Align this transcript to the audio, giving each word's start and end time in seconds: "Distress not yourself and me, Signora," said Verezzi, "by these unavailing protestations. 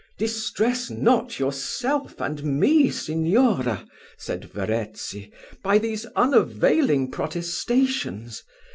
"Distress 0.17 0.89
not 0.89 1.37
yourself 1.37 2.19
and 2.19 2.43
me, 2.43 2.89
Signora," 2.89 3.85
said 4.17 4.45
Verezzi, 4.45 5.31
"by 5.61 5.77
these 5.77 6.07
unavailing 6.15 7.11
protestations. 7.11 8.41